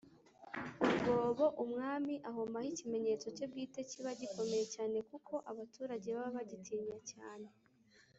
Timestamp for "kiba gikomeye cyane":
3.89-4.97